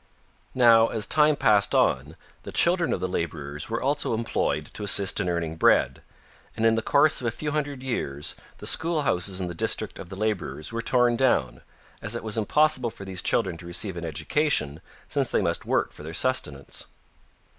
[0.55, 5.19] Now, as time passed on, the children of the laborers were also employed to assist
[5.19, 6.01] in earning bread,
[6.57, 9.99] and in the course of a few hundred years the school houses in the district
[9.99, 11.61] of the laborers were torn down,
[12.01, 15.67] as it was impossible for these children to receive an education, since they must needs
[15.69, 16.87] work for their sustenance.